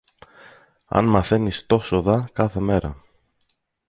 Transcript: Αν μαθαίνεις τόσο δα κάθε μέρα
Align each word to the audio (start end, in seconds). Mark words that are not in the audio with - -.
Αν 0.85 1.05
μαθαίνεις 1.05 1.65
τόσο 1.65 2.01
δα 2.01 2.29
κάθε 2.33 2.59
μέρα 2.59 3.03